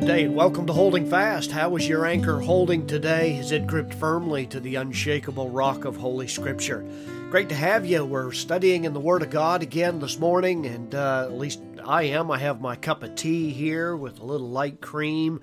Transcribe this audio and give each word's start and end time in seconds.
good 0.00 0.08
day 0.08 0.24
and 0.24 0.34
welcome 0.34 0.66
to 0.66 0.72
Holding 0.72 1.08
Fast. 1.08 1.52
How 1.52 1.76
is 1.76 1.88
your 1.88 2.04
anchor 2.04 2.40
holding 2.40 2.84
today? 2.84 3.36
Is 3.36 3.52
it 3.52 3.64
gripped 3.64 3.94
firmly 3.94 4.44
to 4.48 4.58
the 4.58 4.74
unshakable 4.74 5.50
rock 5.50 5.84
of 5.84 5.94
Holy 5.94 6.26
Scripture? 6.26 6.84
Great 7.30 7.48
to 7.50 7.54
have 7.54 7.86
you. 7.86 8.04
We're 8.04 8.32
studying 8.32 8.86
in 8.86 8.92
the 8.92 8.98
Word 8.98 9.22
of 9.22 9.30
God 9.30 9.62
again 9.62 10.00
this 10.00 10.18
morning, 10.18 10.66
and 10.66 10.92
uh, 10.96 11.26
at 11.26 11.38
least 11.38 11.60
I 11.84 12.02
am. 12.04 12.28
I 12.32 12.38
have 12.38 12.60
my 12.60 12.74
cup 12.74 13.04
of 13.04 13.14
tea 13.14 13.50
here 13.50 13.94
with 13.94 14.18
a 14.18 14.24
little 14.24 14.48
light 14.48 14.80
cream 14.80 15.40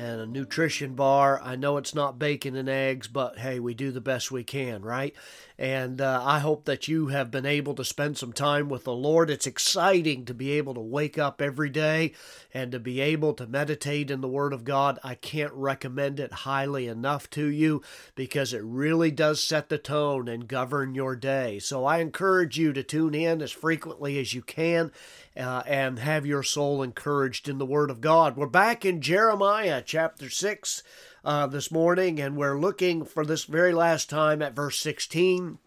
and 0.00 0.18
a 0.18 0.26
nutrition 0.26 0.94
bar. 0.94 1.38
I 1.44 1.56
know 1.56 1.76
it's 1.76 1.94
not 1.94 2.18
bacon 2.18 2.56
and 2.56 2.70
eggs, 2.70 3.06
but 3.06 3.38
hey, 3.38 3.60
we 3.60 3.74
do 3.74 3.90
the 3.90 4.00
best 4.00 4.30
we 4.30 4.42
can, 4.42 4.80
right? 4.80 5.14
And 5.58 6.00
uh, 6.00 6.22
I 6.24 6.38
hope 6.38 6.64
that 6.64 6.88
you 6.88 7.08
have 7.08 7.30
been 7.30 7.44
able 7.44 7.74
to 7.74 7.84
spend 7.84 8.16
some 8.16 8.32
time 8.32 8.70
with 8.70 8.84
the 8.84 8.94
Lord. 8.94 9.28
It's 9.28 9.46
exciting 9.46 10.24
to 10.24 10.32
be 10.32 10.52
able 10.52 10.72
to 10.72 10.80
wake 10.80 11.18
up 11.18 11.42
every 11.42 11.68
day 11.68 12.14
and 12.54 12.72
to 12.72 12.78
be 12.78 12.98
able 12.98 13.34
to 13.34 13.46
meditate 13.46 14.10
in 14.10 14.22
the 14.22 14.28
Word 14.28 14.54
of 14.54 14.64
God. 14.64 14.98
I 15.04 15.16
can't 15.16 15.52
recommend 15.52 16.18
it 16.18 16.32
highly 16.32 16.86
enough 16.86 17.28
to 17.30 17.44
you 17.44 17.82
because 18.14 18.54
it 18.54 18.62
really 18.64 19.10
does 19.10 19.44
set 19.44 19.68
the 19.68 19.76
tone 19.76 20.28
and 20.28 20.48
govern 20.48 20.94
your 20.94 21.14
day. 21.14 21.58
So 21.58 21.84
I 21.84 21.98
encourage 21.98 22.58
you 22.58 22.72
to 22.72 22.82
tune 22.82 23.14
in 23.14 23.42
as 23.42 23.52
frequently 23.52 24.18
as 24.18 24.32
you 24.32 24.40
can 24.40 24.90
uh, 25.36 25.62
and 25.66 25.98
have 25.98 26.24
your 26.24 26.42
soul 26.42 26.82
encouraged 26.82 27.50
in 27.50 27.58
the 27.58 27.66
Word 27.66 27.90
of 27.90 28.00
God. 28.00 28.34
We're 28.34 28.46
back 28.46 28.86
in 28.86 29.02
Jeremiah 29.02 29.82
chapter 29.90 30.30
6 30.30 30.84
uh, 31.24 31.48
this 31.48 31.72
morning, 31.72 32.20
and 32.20 32.36
we're 32.36 32.60
looking 32.60 33.04
for 33.04 33.26
this 33.26 33.42
very 33.42 33.72
last 33.72 34.08
time 34.08 34.40
at 34.40 34.54
verse 34.54 34.78
16 34.78 35.58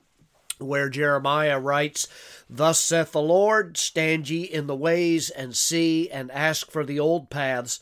where 0.59 0.88
Jeremiah 0.88 1.59
writes, 1.59 2.08
Thus 2.50 2.80
saith 2.80 3.11
the 3.11 3.22
Lord, 3.22 3.75
stand 3.75 4.30
ye 4.30 4.44
in 4.44 4.67
the 4.67 4.78
ways 4.78 5.30
and 5.30 5.53
see, 5.53 6.09
and 6.09 6.31
ask 6.31 6.72
for 6.72 6.86
the 6.86 7.02
old 7.02 7.30
paths, 7.30 7.81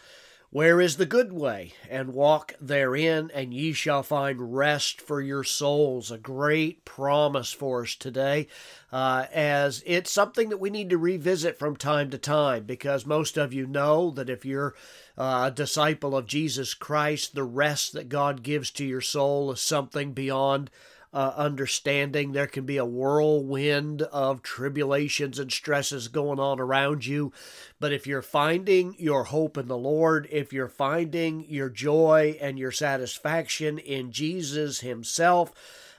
where 0.52 0.81
is 0.81 0.97
the 0.97 1.05
good 1.05 1.31
way, 1.31 1.71
and 1.89 2.13
walk 2.13 2.53
therein, 2.59 3.31
and 3.33 3.53
ye 3.53 3.71
shall 3.71 4.03
find 4.03 4.53
rest 4.53 4.99
for 4.99 5.21
your 5.21 5.45
souls. 5.45 6.11
A 6.11 6.17
great 6.17 6.83
promise 6.83 7.53
for 7.53 7.83
us 7.83 7.95
today, 7.95 8.47
uh, 8.91 9.25
as 9.33 9.81
it's 9.85 10.11
something 10.11 10.49
that 10.49 10.59
we 10.59 10.69
need 10.69 10.89
to 10.89 10.97
revisit 10.97 11.57
from 11.57 11.77
time 11.77 12.09
to 12.09 12.17
time, 12.17 12.66
because 12.66 13.05
most 13.05 13.38
of 13.38 13.53
you 13.53 13.66
know 13.66 14.11
that 14.11 14.29
if 14.29 14.44
you're 14.44 14.75
uh, 15.17 15.45
a 15.47 15.52
disciple 15.52 16.17
of 16.17 16.27
Jesus 16.27 16.73
Christ, 16.73 17.33
the 17.33 17.44
rest 17.44 17.94
that 17.94 18.09
God 18.09 18.44
gives 18.44 18.72
to 18.72 18.85
your 18.85 18.99
soul 18.99 19.53
is 19.53 19.61
something 19.61 20.11
beyond 20.11 20.69
uh, 21.13 21.33
understanding. 21.35 22.31
There 22.31 22.47
can 22.47 22.65
be 22.65 22.77
a 22.77 22.85
whirlwind 22.85 24.01
of 24.03 24.41
tribulations 24.41 25.39
and 25.39 25.51
stresses 25.51 26.07
going 26.07 26.39
on 26.39 26.59
around 26.59 27.05
you. 27.05 27.33
But 27.79 27.93
if 27.93 28.07
you're 28.07 28.21
finding 28.21 28.95
your 28.97 29.25
hope 29.25 29.57
in 29.57 29.67
the 29.67 29.77
Lord, 29.77 30.27
if 30.31 30.53
you're 30.53 30.67
finding 30.67 31.45
your 31.49 31.69
joy 31.69 32.37
and 32.39 32.57
your 32.57 32.71
satisfaction 32.71 33.77
in 33.77 34.11
Jesus 34.11 34.79
Himself, 34.79 35.53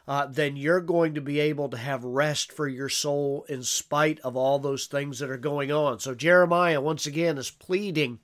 uh, 0.08 0.26
then 0.26 0.56
you're 0.56 0.80
going 0.80 1.14
to 1.14 1.20
be 1.20 1.38
able 1.38 1.68
to 1.68 1.76
have 1.76 2.02
rest 2.04 2.52
for 2.52 2.66
your 2.66 2.88
soul 2.88 3.44
in 3.48 3.62
spite 3.62 4.18
of 4.20 4.36
all 4.36 4.58
those 4.58 4.86
things 4.86 5.18
that 5.20 5.30
are 5.30 5.36
going 5.36 5.70
on. 5.70 6.00
So, 6.00 6.14
Jeremiah, 6.14 6.80
once 6.80 7.06
again, 7.06 7.38
is 7.38 7.50
pleading 7.50 8.18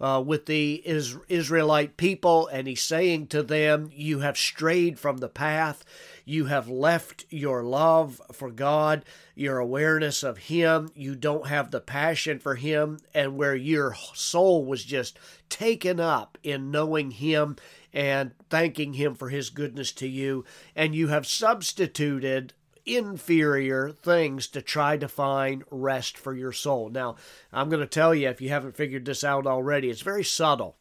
uh, 0.00 0.22
with 0.24 0.46
the 0.46 0.74
is- 0.84 1.16
Israelite 1.28 1.96
people, 1.96 2.46
and 2.48 2.66
he's 2.66 2.82
saying 2.82 3.28
to 3.28 3.42
them, 3.42 3.90
You 3.92 4.20
have 4.20 4.36
strayed 4.36 4.98
from 4.98 5.18
the 5.18 5.28
path. 5.28 5.84
You 6.24 6.46
have 6.46 6.68
left 6.68 7.26
your 7.30 7.62
love 7.62 8.20
for 8.32 8.50
God, 8.50 9.04
your 9.34 9.58
awareness 9.58 10.22
of 10.22 10.38
Him. 10.38 10.90
You 10.94 11.14
don't 11.14 11.48
have 11.48 11.70
the 11.70 11.80
passion 11.80 12.38
for 12.38 12.54
Him, 12.54 12.98
and 13.12 13.36
where 13.36 13.54
your 13.54 13.94
soul 14.14 14.64
was 14.64 14.84
just 14.84 15.18
taken 15.48 16.00
up 16.00 16.38
in 16.42 16.70
knowing 16.70 17.10
Him 17.10 17.56
and 17.92 18.32
thanking 18.50 18.94
Him 18.94 19.14
for 19.14 19.28
His 19.28 19.50
goodness 19.50 19.92
to 19.92 20.08
you, 20.08 20.44
and 20.74 20.94
you 20.94 21.08
have 21.08 21.26
substituted 21.26 22.54
inferior 22.86 23.90
things 23.90 24.46
to 24.48 24.62
try 24.62 24.96
to 24.96 25.08
find 25.08 25.64
rest 25.70 26.18
for 26.18 26.34
your 26.34 26.52
soul. 26.52 26.90
Now, 26.90 27.16
I'm 27.52 27.68
going 27.68 27.80
to 27.80 27.86
tell 27.86 28.14
you, 28.14 28.28
if 28.28 28.40
you 28.40 28.50
haven't 28.50 28.76
figured 28.76 29.04
this 29.04 29.24
out 29.24 29.46
already, 29.46 29.90
it's 29.90 30.02
very 30.02 30.24
subtle. 30.24 30.76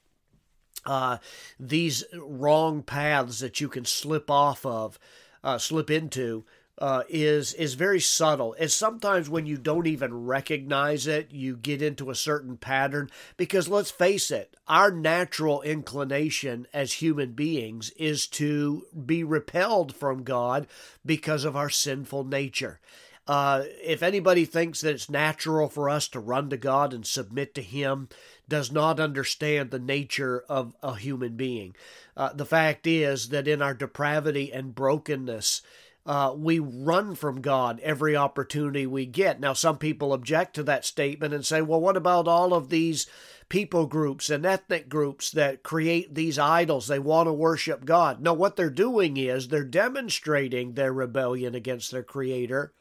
Uh, 0.86 1.18
these 1.60 2.04
wrong 2.14 2.84
paths 2.84 3.40
that 3.40 3.62
you 3.62 3.70
can 3.70 3.86
slip 3.86 4.30
off 4.30 4.66
of, 4.66 5.00
uh, 5.44 5.58
slip 5.58 5.90
into, 5.90 6.44
uh, 6.80 7.04
is 7.08 7.54
is 7.54 7.76
very 7.76 8.00
subtle. 8.00 8.56
And 8.60 8.72
sometimes 8.72 9.30
when 9.30 9.46
you 9.46 9.58
don't 9.58 9.88
even 9.88 10.26
recognize 10.26 11.08
it, 11.08 11.32
you 11.32 11.56
get 11.56 11.82
into 11.82 12.10
a 12.10 12.16
certain 12.16 12.58
pattern. 12.58 13.10
Because 13.38 13.68
let's 13.70 13.92
face 13.92 14.32
it, 14.32 14.56
our 14.68 14.92
natural 14.92 15.62
inclination 15.62 16.68
as 16.74 16.94
human 16.94 17.34
beings 17.34 17.92
is 17.92 18.28
to 18.28 18.86
be 19.06 19.24
repelled 19.24 19.96
from 19.96 20.24
God 20.24 20.68
because 21.06 21.46
of 21.46 21.56
our 21.56 21.70
sinful 21.70 22.24
nature. 22.24 22.80
Uh, 23.26 23.64
if 23.82 24.04
anybody 24.04 24.44
thinks 24.44 24.82
that 24.82 24.94
it's 24.94 25.10
natural 25.10 25.70
for 25.70 25.90
us 25.90 26.10
to 26.10 26.20
run 26.20 26.50
to 26.50 26.58
God 26.58 26.94
and 26.94 27.06
submit 27.06 27.56
to 27.56 27.62
Him, 27.62 28.10
does 28.50 28.70
not 28.70 29.00
understand 29.00 29.72
the 29.72 29.80
nature 29.80 30.44
of 30.50 30.76
a 30.84 30.96
human 30.96 31.38
being. 31.38 31.74
Uh, 32.18 32.34
the 32.34 32.46
fact 32.46 32.86
is 32.86 33.30
that 33.30 33.48
in 33.48 33.62
our 33.62 33.74
depravity 33.74 34.52
and 34.52 34.76
brokenness, 34.76 35.62
uh, 36.06 36.34
we 36.36 36.60
run 36.60 37.16
from 37.16 37.42
God 37.42 37.80
every 37.82 38.16
opportunity 38.16 38.86
we 38.86 39.06
get. 39.06 39.40
Now, 39.40 39.54
some 39.54 39.78
people 39.78 40.14
object 40.14 40.56
to 40.56 40.64
that 40.64 40.86
statement 40.86 41.34
and 41.34 41.46
say, 41.46 41.62
well, 41.62 41.80
what 41.80 41.96
about 41.96 42.28
all 42.28 42.54
of 42.54 42.70
these 42.70 43.08
people 43.48 43.86
groups 43.86 44.30
and 44.30 44.46
ethnic 44.46 44.90
groups 44.90 45.32
that 45.32 45.64
create 45.64 46.14
these 46.14 46.38
idols? 46.38 46.88
They 46.88 47.00
want 47.00 47.28
to 47.28 47.34
worship 47.34 47.86
God. 47.86 48.22
No, 48.22 48.34
what 48.34 48.58
they're 48.58 48.70
doing 48.70 49.16
is 49.16 49.48
they're 49.48 49.64
demonstrating 49.64 50.74
their 50.74 50.92
rebellion 50.92 51.56
against 51.56 51.92
their 51.92 52.04
Creator 52.04 52.74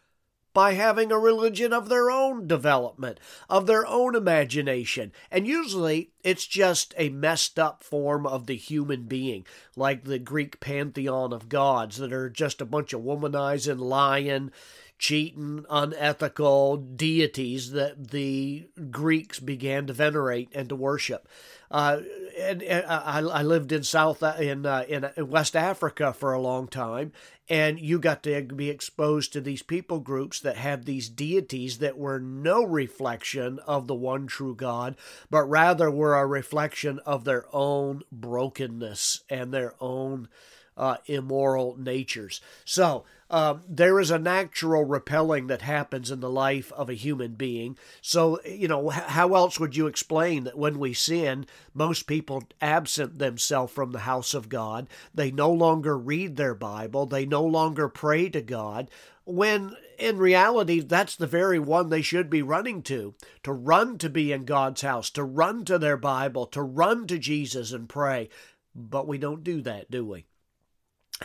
by 0.54 0.74
having 0.74 1.10
a 1.10 1.18
religion 1.18 1.72
of 1.72 1.88
their 1.88 2.10
own 2.10 2.46
development, 2.46 3.18
of 3.48 3.66
their 3.66 3.86
own 3.86 4.14
imagination. 4.14 5.12
And 5.30 5.46
usually 5.46 6.10
it's 6.22 6.46
just 6.46 6.94
a 6.96 7.08
messed 7.08 7.58
up 7.58 7.82
form 7.82 8.26
of 8.26 8.46
the 8.46 8.56
human 8.56 9.04
being, 9.04 9.46
like 9.76 10.04
the 10.04 10.18
Greek 10.18 10.60
pantheon 10.60 11.32
of 11.32 11.48
gods 11.48 11.96
that 11.96 12.12
are 12.12 12.30
just 12.30 12.60
a 12.60 12.66
bunch 12.66 12.92
of 12.92 13.00
womanizing, 13.02 13.78
lying, 13.78 14.50
cheating, 15.02 15.66
unethical 15.68 16.76
deities 16.76 17.72
that 17.72 18.12
the 18.12 18.68
Greeks 18.92 19.40
began 19.40 19.84
to 19.84 19.92
venerate 19.92 20.48
and 20.54 20.68
to 20.68 20.76
worship. 20.76 21.26
Uh, 21.72 22.02
and, 22.38 22.62
and 22.62 22.86
I, 22.86 23.18
I, 23.18 23.42
lived 23.42 23.72
in 23.72 23.82
South 23.82 24.22
uh, 24.22 24.36
in, 24.38 24.64
uh, 24.64 24.84
in 24.86 25.10
West 25.28 25.56
Africa 25.56 26.12
for 26.12 26.32
a 26.32 26.40
long 26.40 26.68
time, 26.68 27.10
and 27.48 27.80
you 27.80 27.98
got 27.98 28.22
to 28.22 28.42
be 28.42 28.70
exposed 28.70 29.32
to 29.32 29.40
these 29.40 29.62
people 29.62 29.98
groups 29.98 30.38
that 30.38 30.56
have 30.56 30.84
these 30.84 31.08
deities 31.08 31.78
that 31.78 31.98
were 31.98 32.20
no 32.20 32.62
reflection 32.62 33.58
of 33.66 33.88
the 33.88 33.96
one 33.96 34.28
true 34.28 34.54
God, 34.54 34.94
but 35.28 35.42
rather 35.42 35.90
were 35.90 36.14
a 36.14 36.24
reflection 36.24 37.00
of 37.00 37.24
their 37.24 37.44
own 37.52 38.02
brokenness 38.12 39.24
and 39.28 39.52
their 39.52 39.74
own 39.80 40.28
uh, 40.76 40.96
immoral 41.06 41.76
natures. 41.78 42.40
So 42.64 43.04
um, 43.32 43.62
there 43.66 43.98
is 43.98 44.10
a 44.10 44.18
natural 44.18 44.84
repelling 44.84 45.46
that 45.46 45.62
happens 45.62 46.10
in 46.10 46.20
the 46.20 46.30
life 46.30 46.70
of 46.72 46.90
a 46.90 46.94
human 46.94 47.32
being. 47.32 47.78
So, 48.02 48.38
you 48.44 48.68
know, 48.68 48.90
how 48.90 49.34
else 49.34 49.58
would 49.58 49.74
you 49.74 49.86
explain 49.86 50.44
that 50.44 50.58
when 50.58 50.78
we 50.78 50.92
sin, 50.92 51.46
most 51.72 52.06
people 52.06 52.44
absent 52.60 53.18
themselves 53.18 53.72
from 53.72 53.92
the 53.92 54.00
house 54.00 54.34
of 54.34 54.50
God? 54.50 54.86
They 55.14 55.30
no 55.30 55.50
longer 55.50 55.96
read 55.96 56.36
their 56.36 56.54
Bible, 56.54 57.06
they 57.06 57.24
no 57.24 57.42
longer 57.42 57.88
pray 57.88 58.28
to 58.28 58.42
God. 58.42 58.90
When 59.24 59.76
in 59.98 60.18
reality, 60.18 60.80
that's 60.80 61.16
the 61.16 61.26
very 61.26 61.58
one 61.58 61.88
they 61.88 62.02
should 62.02 62.28
be 62.28 62.42
running 62.42 62.82
to 62.82 63.14
to 63.44 63.52
run 63.52 63.96
to 63.98 64.10
be 64.10 64.32
in 64.32 64.44
God's 64.44 64.82
house, 64.82 65.08
to 65.10 65.24
run 65.24 65.64
to 65.66 65.78
their 65.78 65.96
Bible, 65.96 66.44
to 66.48 66.60
run 66.60 67.06
to 67.06 67.18
Jesus 67.18 67.72
and 67.72 67.88
pray. 67.88 68.28
But 68.74 69.06
we 69.06 69.16
don't 69.16 69.44
do 69.44 69.62
that, 69.62 69.90
do 69.90 70.04
we? 70.04 70.26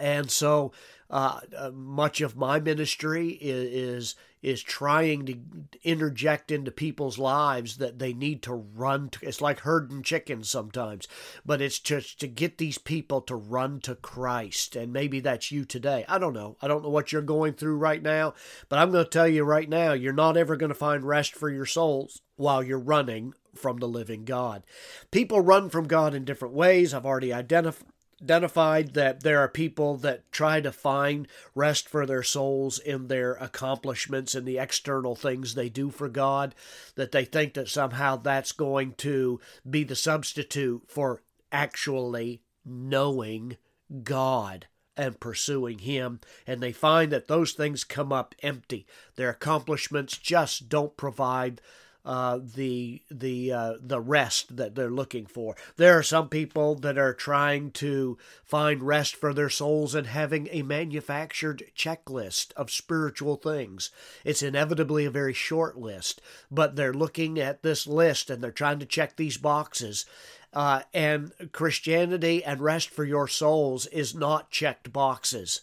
And 0.01 0.29
so 0.31 0.71
uh, 1.09 1.39
uh, 1.57 1.71
much 1.71 2.21
of 2.21 2.35
my 2.35 2.59
ministry 2.59 3.29
is, 3.29 3.71
is, 4.03 4.15
is 4.41 4.61
trying 4.61 5.25
to 5.25 5.37
interject 5.83 6.51
into 6.51 6.69
people's 6.69 7.17
lives 7.17 7.77
that 7.77 7.97
they 7.97 8.13
need 8.13 8.43
to 8.43 8.53
run. 8.53 9.09
To, 9.09 9.19
it's 9.25 9.41
like 9.41 9.61
herding 9.61 10.03
chickens 10.03 10.49
sometimes, 10.49 11.07
but 11.45 11.61
it's 11.61 11.79
just 11.79 12.19
to 12.19 12.27
get 12.27 12.57
these 12.57 12.77
people 12.77 13.21
to 13.21 13.35
run 13.35 13.79
to 13.81 13.95
Christ. 13.95 14.75
And 14.75 14.91
maybe 14.91 15.21
that's 15.21 15.51
you 15.51 15.63
today. 15.63 16.03
I 16.09 16.19
don't 16.19 16.33
know. 16.33 16.57
I 16.61 16.67
don't 16.67 16.83
know 16.83 16.89
what 16.89 17.11
you're 17.11 17.21
going 17.21 17.53
through 17.53 17.77
right 17.77 18.03
now, 18.03 18.33
but 18.67 18.79
I'm 18.79 18.91
going 18.91 19.05
to 19.05 19.09
tell 19.09 19.27
you 19.27 19.43
right 19.43 19.69
now, 19.69 19.93
you're 19.93 20.13
not 20.13 20.35
ever 20.37 20.57
going 20.57 20.69
to 20.69 20.75
find 20.75 21.03
rest 21.03 21.35
for 21.35 21.49
your 21.49 21.65
souls 21.65 22.21
while 22.35 22.61
you're 22.61 22.77
running 22.77 23.33
from 23.55 23.77
the 23.77 23.87
living 23.87 24.25
God. 24.25 24.63
People 25.09 25.41
run 25.41 25.69
from 25.69 25.87
God 25.87 26.13
in 26.13 26.25
different 26.25 26.53
ways. 26.53 26.93
I've 26.93 27.05
already 27.05 27.33
identified 27.33 27.87
identified 28.21 28.93
that 28.93 29.21
there 29.21 29.39
are 29.39 29.47
people 29.47 29.97
that 29.97 30.31
try 30.31 30.59
to 30.61 30.71
find 30.71 31.27
rest 31.53 31.87
for 31.87 32.05
their 32.05 32.23
souls 32.23 32.79
in 32.79 33.07
their 33.07 33.33
accomplishments 33.33 34.33
and 34.33 34.47
the 34.47 34.57
external 34.57 35.15
things 35.15 35.53
they 35.53 35.69
do 35.69 35.89
for 35.89 36.09
God, 36.09 36.55
that 36.95 37.11
they 37.11 37.25
think 37.25 37.53
that 37.53 37.69
somehow 37.69 38.15
that's 38.15 38.51
going 38.51 38.93
to 38.93 39.39
be 39.69 39.83
the 39.83 39.95
substitute 39.95 40.83
for 40.87 41.21
actually 41.51 42.41
knowing 42.65 43.57
God 44.03 44.67
and 44.97 45.19
pursuing 45.19 45.79
Him, 45.79 46.19
and 46.47 46.59
they 46.59 46.71
find 46.71 47.11
that 47.11 47.27
those 47.27 47.53
things 47.53 47.83
come 47.83 48.11
up 48.11 48.33
empty. 48.41 48.87
Their 49.15 49.29
accomplishments 49.29 50.17
just 50.17 50.67
don't 50.69 50.97
provide 50.97 51.61
uh, 52.07 52.39
the 52.55 53.01
the 53.11 53.51
uh, 53.51 53.73
the 53.81 53.99
rest 53.99 54.55
that 54.55 54.75
they're 54.75 54.89
looking 54.89 55.25
for. 55.25 55.57
There 55.75 55.97
are 55.97 56.03
some 56.03 56.29
people 56.29 56.75
that 56.75 56.97
are 56.97 57.13
trying 57.13 57.71
to 57.71 58.17
find 58.45 58.81
rest 58.81 59.13
for 59.17 59.33
their 59.33 59.49
souls 59.49 59.93
and 59.93 60.07
having 60.07 60.47
a 60.49 60.61
manufactured 60.61 61.63
checklist 61.75 62.53
of 62.53 62.71
spiritual 62.71 63.35
things. 63.35 63.91
It's 64.23 64.41
inevitably 64.41 65.03
a 65.03 65.11
very 65.11 65.33
short 65.33 65.77
list, 65.77 66.21
but 66.49 66.77
they're 66.77 66.93
looking 66.93 67.37
at 67.39 67.61
this 67.61 67.85
list 67.85 68.29
and 68.29 68.41
they're 68.41 68.51
trying 68.51 68.79
to 68.79 68.85
check 68.85 69.17
these 69.17 69.37
boxes. 69.37 70.05
Uh, 70.53 70.83
and 70.93 71.33
Christianity 71.51 72.41
and 72.41 72.61
rest 72.61 72.89
for 72.89 73.03
your 73.03 73.27
souls 73.27 73.85
is 73.87 74.15
not 74.15 74.49
checked 74.49 74.93
boxes 74.93 75.59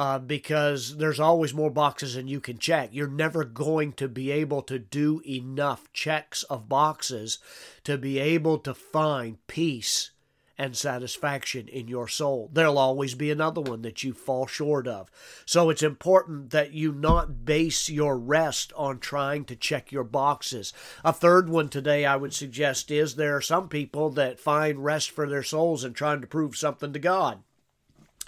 uh, 0.00 0.18
because 0.18 0.96
there's 0.96 1.20
always 1.20 1.52
more 1.52 1.68
boxes 1.68 2.14
than 2.14 2.26
you 2.26 2.40
can 2.40 2.56
check. 2.56 2.88
You're 2.90 3.06
never 3.06 3.44
going 3.44 3.92
to 3.92 4.08
be 4.08 4.30
able 4.30 4.62
to 4.62 4.78
do 4.78 5.20
enough 5.28 5.92
checks 5.92 6.42
of 6.44 6.70
boxes 6.70 7.38
to 7.84 7.98
be 7.98 8.18
able 8.18 8.56
to 8.60 8.72
find 8.72 9.46
peace 9.46 10.12
and 10.56 10.74
satisfaction 10.74 11.68
in 11.68 11.86
your 11.86 12.08
soul. 12.08 12.48
There'll 12.50 12.78
always 12.78 13.14
be 13.14 13.30
another 13.30 13.60
one 13.60 13.82
that 13.82 14.02
you 14.02 14.14
fall 14.14 14.46
short 14.46 14.88
of. 14.88 15.10
So 15.44 15.68
it's 15.68 15.82
important 15.82 16.48
that 16.48 16.72
you 16.72 16.92
not 16.92 17.44
base 17.44 17.90
your 17.90 18.16
rest 18.16 18.72
on 18.76 19.00
trying 19.00 19.44
to 19.44 19.54
check 19.54 19.92
your 19.92 20.04
boxes. 20.04 20.72
A 21.04 21.12
third 21.12 21.50
one 21.50 21.68
today 21.68 22.06
I 22.06 22.16
would 22.16 22.32
suggest 22.32 22.90
is 22.90 23.16
there 23.16 23.36
are 23.36 23.42
some 23.42 23.68
people 23.68 24.08
that 24.12 24.40
find 24.40 24.82
rest 24.82 25.10
for 25.10 25.28
their 25.28 25.42
souls 25.42 25.84
in 25.84 25.92
trying 25.92 26.22
to 26.22 26.26
prove 26.26 26.56
something 26.56 26.94
to 26.94 26.98
God. 26.98 27.42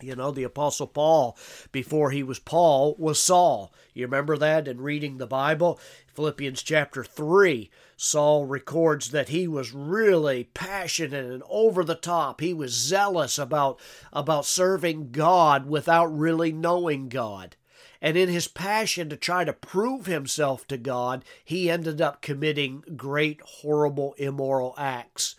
You 0.02 0.16
know, 0.16 0.30
the 0.30 0.44
Apostle 0.44 0.86
Paul, 0.86 1.36
before 1.70 2.10
he 2.10 2.22
was 2.22 2.38
Paul, 2.38 2.94
was 2.98 3.20
Saul. 3.20 3.72
You 3.94 4.06
remember 4.06 4.36
that 4.36 4.68
in 4.68 4.80
reading 4.80 5.18
the 5.18 5.26
Bible? 5.26 5.78
Philippians 6.14 6.62
chapter 6.62 7.04
3, 7.04 7.70
Saul 7.96 8.44
records 8.44 9.10
that 9.10 9.30
he 9.30 9.46
was 9.48 9.72
really 9.72 10.44
passionate 10.54 11.24
and 11.24 11.42
over 11.48 11.84
the 11.84 11.94
top. 11.94 12.40
He 12.40 12.52
was 12.52 12.72
zealous 12.72 13.38
about, 13.38 13.78
about 14.12 14.44
serving 14.44 15.10
God 15.12 15.66
without 15.66 16.06
really 16.06 16.52
knowing 16.52 17.08
God. 17.08 17.56
And 18.02 18.16
in 18.16 18.28
his 18.28 18.48
passion 18.48 19.08
to 19.10 19.16
try 19.16 19.44
to 19.44 19.52
prove 19.52 20.06
himself 20.06 20.66
to 20.66 20.76
God, 20.76 21.24
he 21.44 21.70
ended 21.70 22.00
up 22.00 22.20
committing 22.20 22.82
great, 22.96 23.40
horrible, 23.40 24.14
immoral 24.18 24.74
acts. 24.76 25.36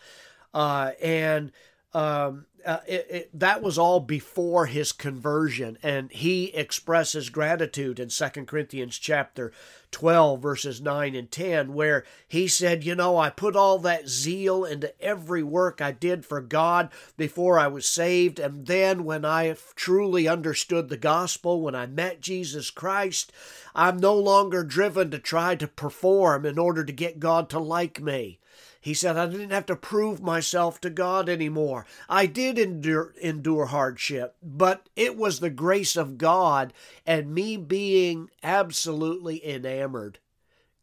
Uh, 0.53 0.91
and 1.01 1.51
um, 1.93 2.45
uh, 2.65 2.79
it, 2.87 3.07
it, 3.09 3.39
that 3.39 3.61
was 3.61 3.77
all 3.77 3.99
before 3.99 4.67
his 4.67 4.91
conversion 4.91 5.77
and 5.83 6.09
he 6.11 6.45
expresses 6.53 7.29
gratitude 7.29 7.99
in 7.99 8.07
2 8.07 8.29
corinthians 8.45 8.97
chapter 8.97 9.51
12 9.91 10.41
verses 10.41 10.81
9 10.81 11.13
and 11.13 11.29
10 11.29 11.73
where 11.73 12.05
he 12.27 12.47
said 12.47 12.83
you 12.83 12.95
know 12.95 13.17
i 13.17 13.29
put 13.29 13.55
all 13.55 13.79
that 13.79 14.07
zeal 14.07 14.63
into 14.63 14.93
every 15.01 15.43
work 15.43 15.81
i 15.81 15.91
did 15.91 16.25
for 16.25 16.39
god 16.39 16.89
before 17.17 17.59
i 17.59 17.67
was 17.67 17.85
saved 17.85 18.39
and 18.39 18.65
then 18.65 19.03
when 19.03 19.25
i 19.25 19.53
truly 19.75 20.27
understood 20.27 20.87
the 20.87 20.97
gospel 20.97 21.61
when 21.61 21.75
i 21.75 21.85
met 21.85 22.21
jesus 22.21 22.71
christ 22.71 23.31
i'm 23.75 23.97
no 23.97 24.15
longer 24.15 24.63
driven 24.63 25.11
to 25.11 25.19
try 25.19 25.53
to 25.53 25.67
perform 25.67 26.45
in 26.45 26.57
order 26.57 26.85
to 26.85 26.93
get 26.93 27.19
god 27.19 27.49
to 27.49 27.59
like 27.59 28.01
me 28.01 28.39
he 28.83 28.93
said, 28.93 29.15
I 29.15 29.27
didn't 29.27 29.51
have 29.51 29.65
to 29.67 29.77
prove 29.77 30.21
myself 30.21 30.81
to 30.81 30.89
God 30.89 31.29
anymore. 31.29 31.85
I 32.09 32.25
did 32.25 32.59
endure, 32.59 33.13
endure 33.21 33.67
hardship, 33.67 34.35
but 34.43 34.89
it 34.97 35.15
was 35.15 35.39
the 35.39 35.49
grace 35.49 35.95
of 35.95 36.17
God 36.17 36.73
and 37.05 37.33
me 37.33 37.55
being 37.55 38.29
absolutely 38.43 39.47
enamored, 39.47 40.19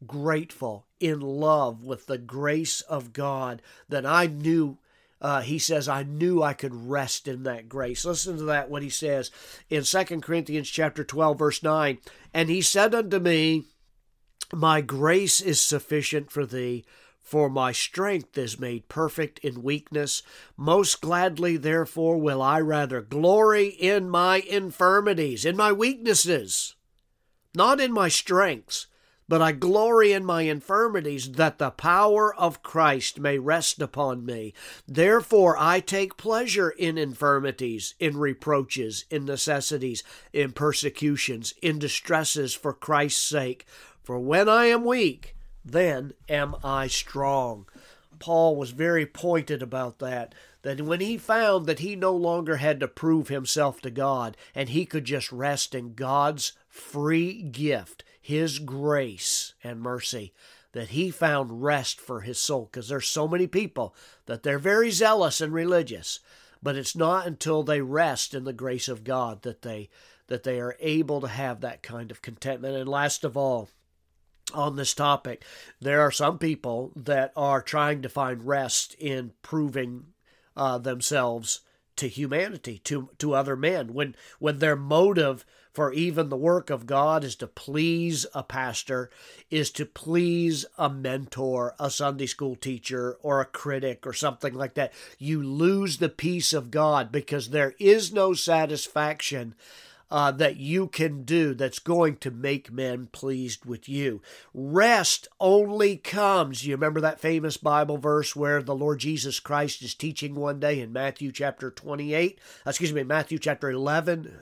grateful, 0.07 0.87
in 0.99 1.21
love 1.21 1.85
with 1.85 2.07
the 2.07 2.17
grace 2.17 2.81
of 2.81 3.13
God 3.13 3.61
that 3.91 4.07
I 4.07 4.29
knew 4.29 4.79
uh, 5.21 5.43
he 5.43 5.59
says, 5.59 5.87
I 5.87 6.03
knew 6.03 6.43
I 6.43 6.55
could 6.55 6.89
rest 6.89 7.29
in 7.29 7.43
that 7.43 7.69
grace. 7.69 8.07
Listen 8.07 8.39
to 8.39 8.45
that, 8.45 8.71
what 8.71 8.83
he 8.83 8.89
says 8.89 9.31
in 9.69 9.83
2 9.83 10.05
Corinthians 10.23 10.71
chapter 10.71 11.05
12, 11.05 11.39
verse 11.39 11.63
9. 11.63 11.99
And 12.33 12.49
he 12.49 12.63
said 12.63 12.95
unto 12.95 13.19
me, 13.19 13.65
My 14.55 14.81
grace 14.81 15.43
is 15.43 15.61
sufficient 15.61 16.31
for 16.31 16.47
thee, 16.47 16.87
for 17.31 17.49
my 17.49 17.71
strength 17.71 18.37
is 18.37 18.59
made 18.59 18.89
perfect 18.89 19.39
in 19.39 19.63
weakness. 19.63 20.25
Most 20.57 21.01
gladly, 21.01 21.57
therefore, 21.57 22.19
will 22.19 22.43
I 22.43 22.59
rather 22.59 23.01
glory 23.01 23.69
in 23.69 24.11
my 24.11 24.39
infirmities, 24.39 25.45
in 25.45 25.57
my 25.57 25.71
weaknesses, 25.71 26.75
not 27.55 27.79
in 27.79 27.93
my 27.93 28.09
strengths, 28.09 28.89
but 29.29 29.41
I 29.41 29.53
glory 29.53 30.11
in 30.11 30.25
my 30.25 30.43
infirmities, 30.43 31.31
that 31.35 31.59
the 31.59 31.71
power 31.71 32.35
of 32.35 32.65
Christ 32.65 33.21
may 33.21 33.39
rest 33.39 33.81
upon 33.81 34.27
me. 34.27 34.53
Therefore, 34.89 35.57
I 35.57 35.79
take 35.79 36.17
pleasure 36.17 36.71
in 36.71 36.99
infirmities, 36.99 37.95
in 38.01 38.17
reproaches, 38.17 39.05
in 39.09 39.25
necessities, 39.25 40.03
in 40.33 40.51
persecutions, 40.51 41.55
in 41.63 41.79
distresses 41.79 42.55
for 42.55 42.73
Christ's 42.73 43.23
sake. 43.23 43.67
For 44.03 44.19
when 44.19 44.49
I 44.49 44.65
am 44.65 44.85
weak, 44.85 45.37
then 45.65 46.13
am 46.29 46.57
I 46.65 46.87
strong. 46.87 47.67
Paul 48.19 48.57
was 48.57 48.71
very 48.71 49.07
pointed 49.07 49.63
about 49.63 49.99
that. 49.99 50.35
That 50.63 50.83
when 50.83 51.01
he 51.01 51.17
found 51.17 51.67
that 51.67 51.79
he 51.79 51.97
no 51.97 52.15
longer 52.15 52.57
had 52.57 52.81
to 52.81 52.89
prove 52.89 53.29
himself 53.29 53.81
to 53.81 53.91
God 53.91 54.37
and 54.55 54.69
he 54.69 54.85
could 54.85 55.05
just 55.05 55.33
rest 55.33 55.75
in 55.75 55.95
God's 55.95 56.53
free 56.69 57.43
gift, 57.43 58.05
his 58.21 58.59
grace 58.59 59.55
and 59.65 59.81
mercy, 59.81 60.35
that 60.73 60.89
he 60.89 61.11
found 61.11 61.63
rest 61.63 61.99
for 62.01 62.21
his 62.21 62.39
soul. 62.39 62.69
Because 62.71 62.89
there's 62.89 63.09
so 63.09 63.27
many 63.27 63.47
people 63.47 63.95
that 64.27 64.43
they're 64.43 64.59
very 64.59 64.91
zealous 64.91 65.41
and 65.41 65.53
religious, 65.53 66.21
but 66.63 66.77
it's 66.77 66.95
not 66.95 67.27
until 67.27 67.63
they 67.63 67.81
rest 67.81 68.35
in 68.35 68.45
the 68.45 68.53
grace 68.53 68.89
of 68.89 69.03
God 69.03 69.43
that 69.43 69.63
they 69.63 69.89
that 70.27 70.45
they 70.45 70.61
are 70.61 70.77
able 70.79 71.21
to 71.21 71.27
have 71.27 71.61
that 71.61 71.83
kind 71.83 72.11
of 72.13 72.23
contentment. 72.23 72.77
And 72.77 72.89
last 72.89 73.25
of 73.25 73.37
all, 73.37 73.69
on 74.51 74.77
this 74.77 74.95
topic. 74.95 75.45
There 75.81 76.01
are 76.01 76.11
some 76.11 76.39
people 76.39 76.93
that 76.97 77.33
are 77.37 77.63
trying 77.63 78.03
to 78.03 78.09
find 78.09 78.47
rest 78.47 78.95
in 78.99 79.33
proving 79.43 80.07
uh, 80.57 80.79
themselves 80.79 81.61
to 81.97 82.09
humanity, 82.09 82.79
to 82.85 83.11
to 83.19 83.35
other 83.35 83.57
men, 83.57 83.93
when 83.93 84.15
when 84.39 84.59
their 84.59 84.77
motive 84.77 85.45
for 85.73 85.93
even 85.93 86.29
the 86.29 86.37
work 86.37 86.69
of 86.69 86.87
God 86.87 87.23
is 87.23 87.37
to 87.37 87.47
please 87.47 88.27
a 88.35 88.43
pastor, 88.43 89.09
is 89.51 89.71
to 89.73 89.87
please 89.87 90.65
a 90.77 90.91
mentor, 90.91 91.75
a 91.79 91.91
Sunday 91.91 92.27
school 92.27 92.57
teacher, 92.57 93.19
or 93.23 93.41
a 93.41 93.45
critic, 93.45 94.07
or 94.07 94.13
something 94.13 94.55
like 94.55 94.75
that. 94.75 94.93
You 95.19 95.43
lose 95.43 95.99
the 95.99 96.09
peace 96.09 96.53
of 96.53 96.71
God 96.71 97.13
because 97.13 97.51
there 97.51 97.75
is 97.79 98.13
no 98.13 98.35
satisfaction 98.35 99.55
uh, 100.11 100.33
that 100.33 100.57
you 100.57 100.89
can 100.89 101.23
do 101.23 101.55
that's 101.55 101.79
going 101.79 102.17
to 102.17 102.31
make 102.31 102.73
men 102.73 103.07
pleased 103.13 103.65
with 103.65 103.89
you. 103.89 104.21
Rest 104.53 105.29
only 105.39 105.97
comes. 105.97 106.67
You 106.67 106.75
remember 106.75 107.01
that 107.01 107.21
famous 107.21 107.57
Bible 107.57 107.99
verse 107.99 108.35
where 108.35 108.63
the 108.63 108.75
Lord 108.75 108.99
Jesus 108.99 109.39
Christ 109.41 109.83
is 109.83 109.95
teaching 109.95 110.35
one 110.35 110.59
day 110.59 110.81
in 110.81 110.93
Matthew 110.93 111.33
chapter 111.33 111.71
28, 111.71 112.39
excuse 112.67 112.93
me, 112.93 113.05
Matthew 113.05 113.39
chapter 113.39 113.71
11. 113.71 114.33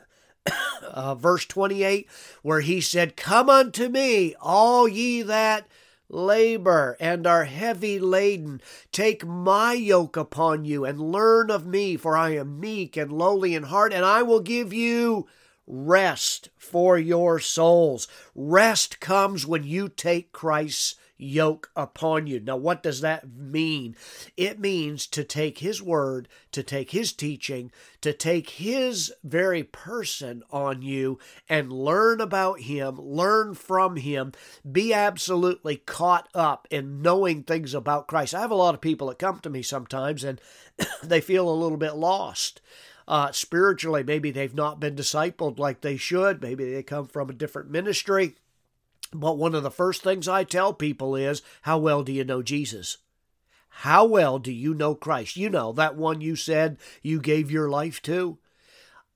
Uh, 0.80 1.14
verse 1.14 1.44
28, 1.44 2.08
where 2.42 2.60
he 2.60 2.80
said, 2.80 3.16
Come 3.16 3.50
unto 3.50 3.88
me, 3.88 4.34
all 4.40 4.88
ye 4.88 5.22
that 5.22 5.66
labor 6.08 6.96
and 7.00 7.26
are 7.26 7.44
heavy 7.44 7.98
laden. 7.98 8.60
Take 8.92 9.26
my 9.26 9.72
yoke 9.74 10.16
upon 10.16 10.64
you 10.64 10.84
and 10.84 11.00
learn 11.00 11.50
of 11.50 11.66
me, 11.66 11.96
for 11.96 12.16
I 12.16 12.30
am 12.36 12.60
meek 12.60 12.96
and 12.96 13.12
lowly 13.12 13.54
in 13.54 13.64
heart, 13.64 13.92
and 13.92 14.04
I 14.04 14.22
will 14.22 14.40
give 14.40 14.72
you 14.72 15.26
rest 15.68 16.48
for 16.56 16.98
your 16.98 17.38
souls. 17.38 18.08
Rest 18.34 19.00
comes 19.00 19.46
when 19.46 19.64
you 19.64 19.88
take 19.88 20.32
Christ's 20.32 20.96
yoke 21.18 21.70
upon 21.74 22.26
you. 22.26 22.40
Now, 22.40 22.56
what 22.56 22.82
does 22.82 23.00
that 23.00 23.28
mean? 23.28 23.96
It 24.36 24.60
means 24.60 25.06
to 25.08 25.24
take 25.24 25.58
His 25.58 25.82
word, 25.82 26.28
to 26.52 26.62
take 26.62 26.92
His 26.92 27.12
teaching, 27.12 27.72
to 28.00 28.12
take 28.12 28.50
His 28.50 29.12
very 29.24 29.64
person 29.64 30.42
on 30.50 30.80
you 30.80 31.18
and 31.48 31.72
learn 31.72 32.20
about 32.20 32.60
Him, 32.60 32.96
learn 33.00 33.54
from 33.54 33.96
Him, 33.96 34.32
be 34.70 34.94
absolutely 34.94 35.76
caught 35.76 36.28
up 36.34 36.68
in 36.70 37.02
knowing 37.02 37.42
things 37.42 37.74
about 37.74 38.06
Christ. 38.06 38.34
I 38.34 38.40
have 38.40 38.52
a 38.52 38.56
lot 38.56 38.74
of 38.74 38.80
people 38.80 39.08
that 39.08 39.18
come 39.18 39.40
to 39.40 39.50
me 39.50 39.62
sometimes 39.62 40.22
and 40.22 40.40
they 41.02 41.20
feel 41.20 41.48
a 41.48 41.50
little 41.50 41.78
bit 41.78 41.96
lost 41.96 42.60
uh, 43.08 43.32
spiritually. 43.32 44.04
Maybe 44.04 44.30
they've 44.30 44.54
not 44.54 44.78
been 44.78 44.94
discipled 44.94 45.58
like 45.58 45.80
they 45.80 45.96
should. 45.96 46.40
Maybe 46.40 46.70
they 46.70 46.82
come 46.82 47.06
from 47.06 47.30
a 47.30 47.32
different 47.34 47.70
ministry. 47.70 48.36
But 49.12 49.38
one 49.38 49.54
of 49.54 49.62
the 49.62 49.70
first 49.70 50.02
things 50.02 50.28
I 50.28 50.44
tell 50.44 50.74
people 50.74 51.16
is, 51.16 51.42
How 51.62 51.78
well 51.78 52.04
do 52.04 52.12
you 52.12 52.22
know 52.22 52.42
Jesus? 52.42 52.98
How 53.68 54.04
well 54.04 54.38
do 54.38 54.52
you 54.52 54.74
know 54.74 54.94
Christ? 54.94 55.36
You 55.36 55.48
know, 55.48 55.72
that 55.72 55.96
one 55.96 56.20
you 56.20 56.36
said 56.36 56.76
you 57.02 57.20
gave 57.20 57.50
your 57.50 57.70
life 57.70 58.02
to. 58.02 58.38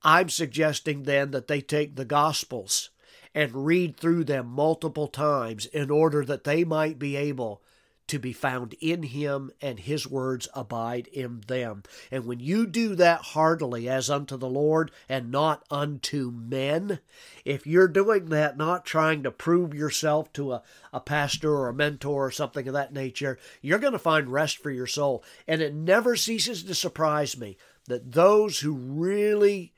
I'm 0.03 0.29
suggesting 0.29 1.03
then 1.03 1.31
that 1.31 1.47
they 1.47 1.61
take 1.61 1.95
the 1.95 2.05
Gospels 2.05 2.89
and 3.35 3.65
read 3.65 3.95
through 3.95 4.23
them 4.23 4.47
multiple 4.47 5.07
times 5.07 5.65
in 5.67 5.91
order 5.91 6.25
that 6.25 6.43
they 6.43 6.63
might 6.63 6.97
be 6.97 7.15
able 7.15 7.61
to 8.07 8.19
be 8.19 8.33
found 8.33 8.75
in 8.81 9.03
him 9.03 9.51
and 9.61 9.79
his 9.79 10.07
words 10.07 10.47
abide 10.53 11.07
in 11.07 11.41
them. 11.47 11.83
And 12.11 12.25
when 12.25 12.39
you 12.39 12.67
do 12.67 12.95
that 12.95 13.21
heartily 13.21 13.87
as 13.87 14.09
unto 14.09 14.37
the 14.37 14.49
Lord 14.49 14.91
and 15.07 15.31
not 15.31 15.63
unto 15.71 16.31
men, 16.31 16.99
if 17.45 17.65
you're 17.65 17.87
doing 17.87 18.25
that, 18.25 18.57
not 18.57 18.85
trying 18.85 19.23
to 19.23 19.31
prove 19.31 19.73
yourself 19.73 20.31
to 20.33 20.53
a, 20.53 20.63
a 20.91 20.99
pastor 20.99 21.53
or 21.53 21.69
a 21.69 21.73
mentor 21.73 22.25
or 22.25 22.31
something 22.31 22.67
of 22.67 22.73
that 22.73 22.93
nature, 22.93 23.39
you're 23.61 23.79
going 23.79 23.93
to 23.93 23.99
find 23.99 24.29
rest 24.29 24.57
for 24.57 24.71
your 24.71 24.87
soul. 24.87 25.23
And 25.47 25.61
it 25.61 25.73
never 25.73 26.15
ceases 26.15 26.63
to 26.63 26.75
surprise 26.75 27.37
me 27.37 27.57
that 27.87 28.11
those 28.11 28.59
who 28.59 28.73
really, 28.73 29.73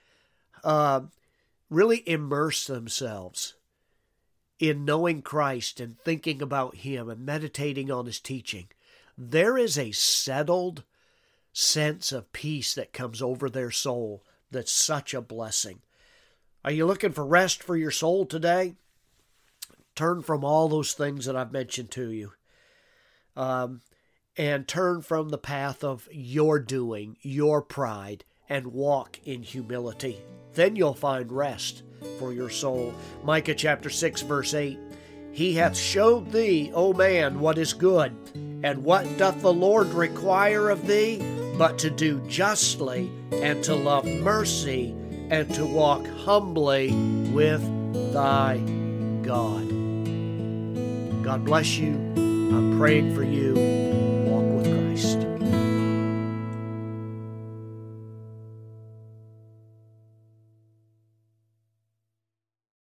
uh, 0.63 1.01
really 1.69 2.03
immerse 2.07 2.65
themselves 2.65 3.53
in 4.59 4.85
knowing 4.85 5.21
Christ 5.21 5.79
and 5.79 5.99
thinking 5.99 6.41
about 6.41 6.77
Him 6.77 7.09
and 7.09 7.25
meditating 7.25 7.91
on 7.91 8.05
His 8.05 8.19
teaching, 8.19 8.67
there 9.17 9.57
is 9.57 9.77
a 9.77 9.91
settled 9.91 10.83
sense 11.53 12.11
of 12.11 12.33
peace 12.33 12.73
that 12.73 12.93
comes 12.93 13.21
over 13.21 13.49
their 13.49 13.71
soul 13.71 14.23
that's 14.51 14.71
such 14.71 15.13
a 15.13 15.21
blessing. 15.21 15.79
Are 16.63 16.71
you 16.71 16.85
looking 16.85 17.11
for 17.11 17.25
rest 17.25 17.63
for 17.63 17.77
your 17.77 17.91
soul 17.91 18.25
today? 18.25 18.75
Turn 19.95 20.21
from 20.21 20.43
all 20.43 20.67
those 20.67 20.93
things 20.93 21.25
that 21.25 21.35
I've 21.35 21.51
mentioned 21.51 21.91
to 21.91 22.11
you. 22.11 22.33
Um, 23.35 23.81
and 24.37 24.67
turn 24.67 25.01
from 25.01 25.29
the 25.29 25.37
path 25.37 25.83
of 25.83 26.09
your 26.11 26.59
doing, 26.59 27.17
your 27.21 27.61
pride, 27.61 28.25
and 28.49 28.67
walk 28.67 29.19
in 29.23 29.43
humility. 29.43 30.21
Then 30.55 30.77
you'll 30.77 30.93
find 30.93 31.31
rest 31.31 31.83
for 32.17 32.31
your 32.31 32.49
soul. 32.49 32.93
Micah 33.23 33.53
chapter 33.53 33.89
6, 33.89 34.21
verse 34.21 34.53
8 34.53 34.79
He 35.31 35.53
hath 35.53 35.77
showed 35.77 36.31
thee, 36.31 36.71
O 36.73 36.93
man, 36.93 37.39
what 37.39 37.57
is 37.57 37.73
good, 37.73 38.15
and 38.63 38.83
what 38.83 39.17
doth 39.17 39.41
the 39.41 39.53
Lord 39.53 39.87
require 39.89 40.69
of 40.69 40.87
thee, 40.87 41.21
but 41.57 41.77
to 41.79 41.89
do 41.89 42.21
justly, 42.27 43.11
and 43.33 43.63
to 43.65 43.75
love 43.75 44.05
mercy, 44.05 44.95
and 45.29 45.53
to 45.55 45.65
walk 45.65 46.07
humbly 46.07 46.91
with 47.33 47.61
thy 48.13 48.57
God. 49.21 49.67
God 51.21 51.43
bless 51.43 51.77
you. 51.77 51.93
I'm 52.15 52.77
praying 52.77 53.13
for 53.13 53.23
you. 53.23 53.74